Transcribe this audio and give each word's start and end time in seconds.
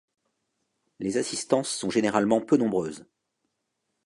Les 0.99 1.17
assistances 1.17 1.69
sont 1.69 1.91
généralement 1.91 2.41
peu 2.41 2.57
nombreuses. 2.57 3.05